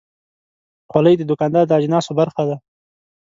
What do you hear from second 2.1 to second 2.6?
برخه ده.